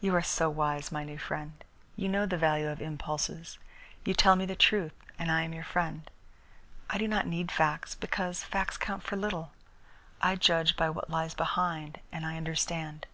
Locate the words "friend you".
1.18-2.08